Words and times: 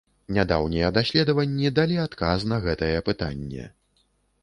Нядаўнія 0.37 0.87
даследаванні 0.95 1.73
далі 1.81 2.01
адказ 2.07 2.49
на 2.55 2.61
гэтае 2.67 2.93
пытанне. 3.11 3.73